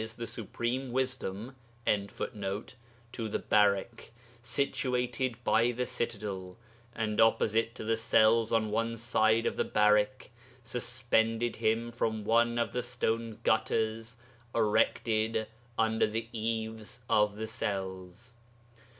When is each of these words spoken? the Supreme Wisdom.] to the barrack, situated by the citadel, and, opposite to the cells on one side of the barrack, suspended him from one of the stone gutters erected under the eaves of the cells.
the 0.17 0.25
Supreme 0.25 0.91
Wisdom.] 0.91 1.55
to 1.85 3.27
the 3.29 3.37
barrack, 3.47 4.11
situated 4.41 5.43
by 5.43 5.71
the 5.71 5.85
citadel, 5.85 6.57
and, 6.95 7.21
opposite 7.21 7.75
to 7.75 7.83
the 7.83 7.95
cells 7.95 8.51
on 8.51 8.71
one 8.71 8.97
side 8.97 9.45
of 9.45 9.57
the 9.57 9.63
barrack, 9.63 10.31
suspended 10.63 11.57
him 11.57 11.91
from 11.91 12.23
one 12.23 12.57
of 12.57 12.73
the 12.73 12.81
stone 12.81 13.37
gutters 13.43 14.15
erected 14.55 15.45
under 15.77 16.07
the 16.07 16.29
eaves 16.33 17.03
of 17.07 17.35
the 17.35 17.45
cells. 17.45 18.33